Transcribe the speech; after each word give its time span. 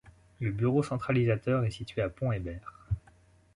Le 0.39 0.51
bureau 0.51 0.81
centralisateur 0.81 1.63
est 1.63 1.69
situé 1.69 2.01
à 2.01 2.09
Pont-Hébert. 2.09 2.87